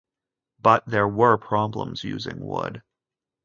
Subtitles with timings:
[0.59, 2.81] But there were problems using wood.